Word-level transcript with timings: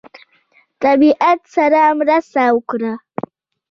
طبیعت 0.83 1.39
سره 1.55 1.81
مرسته 1.99 2.43
وکړه. 2.55 2.93